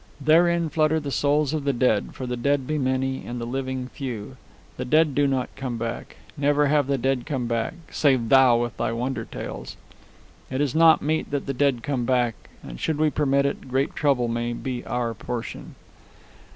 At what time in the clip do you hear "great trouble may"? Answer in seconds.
13.69-14.53